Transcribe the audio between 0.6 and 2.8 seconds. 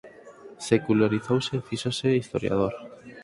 Secularizouse e fíxose historiador.